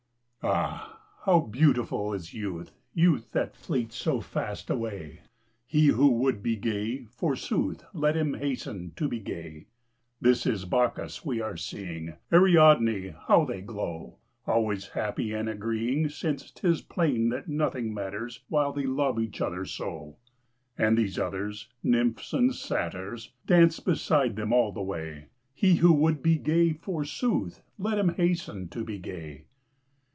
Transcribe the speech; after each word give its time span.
AH, 0.43 0.99
how 1.25 1.39
beautiful 1.41 2.15
is 2.15 2.33
youth, 2.33 2.71
Youth 2.95 3.31
that 3.33 3.55
fleets 3.55 3.95
so 3.95 4.21
fast 4.21 4.71
away 4.71 5.19
1 5.19 5.19
He 5.67 5.87
who 5.89 6.07
would 6.13 6.41
be 6.41 6.55
gay, 6.55 7.05
forsooth. 7.05 7.83
Let 7.93 8.17
him 8.17 8.33
hasten 8.33 8.93
to 8.95 9.07
be 9.07 9.19
gay! 9.19 9.67
This 10.19 10.47
is 10.47 10.65
Bacchus 10.65 11.23
we 11.23 11.41
are 11.41 11.55
seeing, 11.57 12.15
Ariadne— 12.33 13.11
^how 13.27 13.47
they 13.47 13.61
glow 13.61 14.17
I 14.47 14.53
Always 14.53 14.87
happy 14.87 15.31
and 15.31 15.47
agreeing. 15.47 16.09
Since 16.09 16.49
'tis 16.49 16.81
plain 16.81 17.29
that 17.29 17.47
nothing 17.47 17.93
matters 17.93 18.43
While 18.49 18.73
they 18.73 18.87
love 18.87 19.19
each 19.19 19.41
other 19.41 19.63
so; 19.63 20.17
And 20.75 20.97
these 20.97 21.19
others, 21.19 21.67
nymphs 21.83 22.33
and 22.33 22.55
satyrs, 22.55 23.31
Dance 23.45 23.79
beside 23.79 24.35
them 24.37 24.51
all 24.51 24.71
the 24.71 24.81
way: 24.81 25.27
He 25.53 25.75
who 25.75 25.93
would 25.93 26.23
be 26.23 26.39
gay, 26.39 26.73
forsooth, 26.73 27.61
Let 27.77 27.99
him 27.99 28.15
hasten 28.15 28.69
to 28.69 28.83
be 28.83 28.97
gay. 28.97 29.45